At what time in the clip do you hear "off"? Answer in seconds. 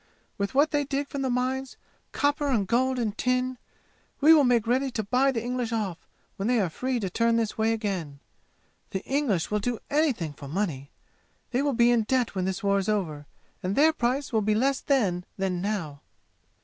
5.71-6.07